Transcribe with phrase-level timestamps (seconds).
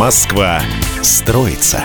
[0.00, 0.62] Москва
[1.02, 1.84] строится.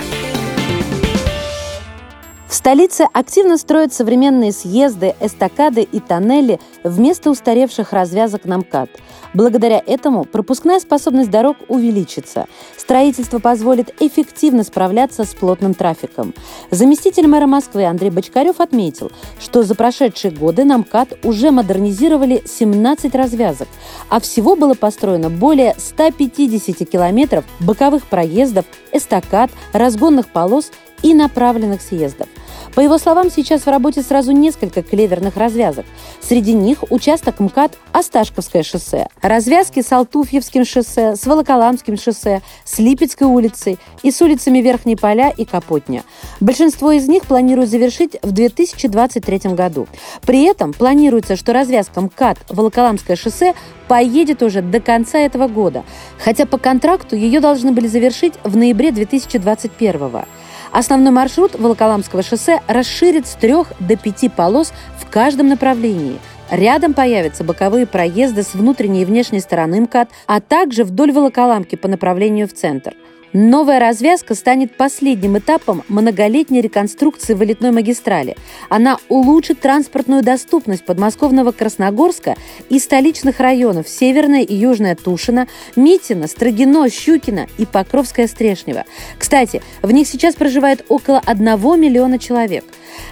[2.66, 8.90] Столице активно строят современные съезды, эстакады и тоннели вместо устаревших развязок на МКАД.
[9.36, 12.48] Благодаря этому пропускная способность дорог увеличится.
[12.76, 16.34] Строительство позволит эффективно справляться с плотным трафиком.
[16.72, 23.14] Заместитель мэра Москвы Андрей Бочкарев отметил, что за прошедшие годы на МКАД уже модернизировали 17
[23.14, 23.68] развязок,
[24.10, 30.72] а всего было построено более 150 километров боковых проездов, эстакад, разгонных полос
[31.04, 32.28] и направленных съездов.
[32.76, 35.86] По его словам, сейчас в работе сразу несколько клеверных развязок.
[36.22, 43.28] Среди них участок МКАД Осташковское шоссе, развязки с Алтуфьевским шоссе, с Волоколамским шоссе, с Липецкой
[43.28, 46.04] улицей и с улицами Верхней Поля и Капотня.
[46.42, 49.88] Большинство из них планируют завершить в 2023 году.
[50.26, 53.54] При этом планируется, что развязка МКАД Волоколамское шоссе
[53.88, 55.86] поедет уже до конца этого года,
[56.20, 60.26] хотя по контракту ее должны были завершить в ноябре 2021 года.
[60.76, 66.20] Основной маршрут Волоколамского шоссе расширит с трех до пяти полос в каждом направлении.
[66.52, 71.88] Рядом появятся боковые проезды с внутренней и внешней стороны МКАД, а также вдоль Волоколамки по
[71.88, 72.94] направлению в центр–
[73.38, 78.38] Новая развязка станет последним этапом многолетней реконструкции вылетной магистрали.
[78.70, 82.38] Она улучшит транспортную доступность подмосковного Красногорска
[82.70, 88.86] и столичных районов Северная и Южная Тушина, Митина, Строгино, Щукина и Покровская Стрешнева.
[89.20, 91.46] Кстати, в них сейчас проживает около 1
[91.78, 92.64] миллиона человек.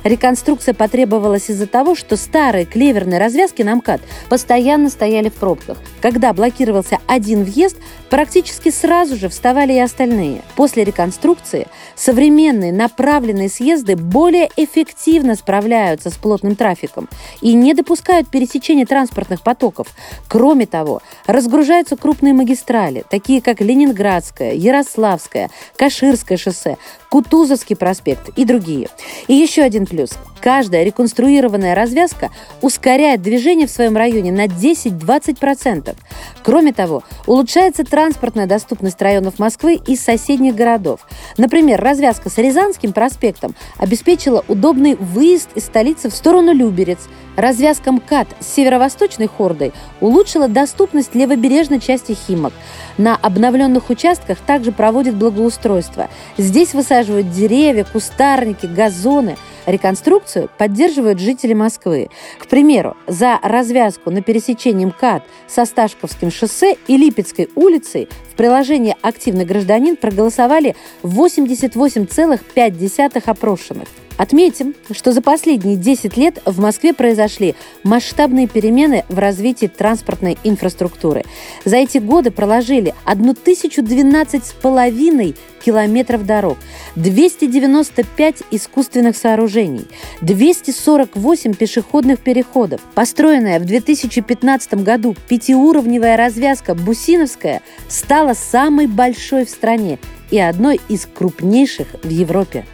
[0.05, 5.77] Реконструкция потребовалась из-за того, что старые клеверные развязки на МКАД постоянно стояли в пробках.
[6.01, 7.75] Когда блокировался один въезд,
[8.09, 10.41] практически сразу же вставали и остальные остальные.
[10.55, 17.09] После реконструкции современные направленные съезды более эффективно справляются с плотным трафиком
[17.41, 19.87] и не допускают пересечения транспортных потоков.
[20.27, 26.77] Кроме того, разгружаются крупные магистрали, такие как Ленинградская, Ярославская, Каширское шоссе,
[27.09, 28.89] Кутузовский проспект и другие.
[29.27, 30.17] И еще один плюс.
[30.41, 32.31] Каждая реконструированная развязка
[32.61, 35.95] ускоряет движение в своем районе на 10-20%.
[36.43, 41.07] Кроме того, улучшается транспортная доступность районов Москвы и соседних городов.
[41.37, 46.99] Например, развязка с Рязанским проспектом обеспечила удобный выезд из столицы в сторону Люберец.
[47.35, 52.53] Развязка МКАД с северо-восточной хордой улучшила доступность левобережной части Химок.
[52.97, 56.09] На обновленных участках также проводят благоустройство.
[56.37, 59.35] Здесь высаживают деревья, кустарники, газоны.
[59.65, 62.09] Реконструкцию поддерживают жители Москвы.
[62.39, 68.95] К примеру, за развязку на пересечении МКАД со Сташковским шоссе и Липецкой улицей в приложении
[69.01, 73.87] «Активный гражданин» проголосовали 88,5 опрошенных.
[74.17, 81.23] Отметим, что за последние 10 лет в Москве произошли масштабные перемены в развитии транспортной инфраструктуры.
[81.65, 86.57] За эти годы проложили 1012,5 километров дорог,
[86.95, 89.87] 295 искусственных сооружений,
[90.21, 92.81] 248 пешеходных переходов.
[92.93, 99.99] Построенная в 2015 году пятиуровневая развязка Бусиновская стала самой большой в стране
[100.29, 102.65] и одной из крупнейших в Европе.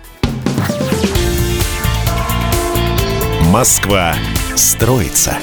[3.50, 4.14] Москва
[4.56, 5.40] строится.